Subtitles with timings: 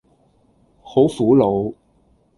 [0.81, 1.75] 好苦惱